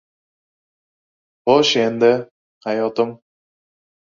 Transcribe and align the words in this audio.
Xo‘sh 1.51 1.75
endi, 1.83 2.11
hayotim?!. 2.67 3.17